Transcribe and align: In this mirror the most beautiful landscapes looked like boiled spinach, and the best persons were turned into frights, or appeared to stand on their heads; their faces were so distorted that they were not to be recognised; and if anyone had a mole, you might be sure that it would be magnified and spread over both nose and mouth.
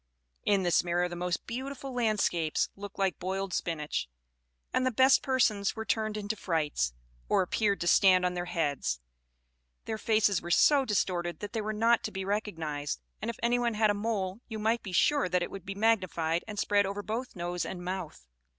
In 0.47 0.63
this 0.63 0.83
mirror 0.83 1.07
the 1.07 1.15
most 1.15 1.45
beautiful 1.45 1.93
landscapes 1.93 2.69
looked 2.75 2.97
like 2.97 3.19
boiled 3.19 3.53
spinach, 3.53 4.09
and 4.73 4.83
the 4.83 4.89
best 4.89 5.21
persons 5.21 5.75
were 5.75 5.85
turned 5.85 6.17
into 6.17 6.35
frights, 6.35 6.93
or 7.29 7.43
appeared 7.43 7.79
to 7.81 7.87
stand 7.87 8.25
on 8.25 8.33
their 8.33 8.45
heads; 8.45 8.99
their 9.85 9.99
faces 9.99 10.41
were 10.41 10.49
so 10.49 10.85
distorted 10.85 11.39
that 11.41 11.53
they 11.53 11.61
were 11.61 11.71
not 11.71 12.03
to 12.05 12.11
be 12.11 12.25
recognised; 12.25 12.99
and 13.21 13.29
if 13.29 13.37
anyone 13.43 13.75
had 13.75 13.91
a 13.91 13.93
mole, 13.93 14.39
you 14.47 14.57
might 14.57 14.81
be 14.81 14.91
sure 14.91 15.29
that 15.29 15.43
it 15.43 15.51
would 15.51 15.67
be 15.67 15.75
magnified 15.75 16.43
and 16.47 16.57
spread 16.57 16.87
over 16.87 17.03
both 17.03 17.35
nose 17.35 17.63
and 17.63 17.83
mouth. 17.85 18.25